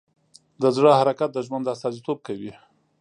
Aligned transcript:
د 0.61 0.63
زړه 0.75 0.91
حرکت 0.99 1.29
د 1.33 1.39
ژوند 1.47 1.71
استازیتوب 1.73 2.17
کوي. 2.27 2.53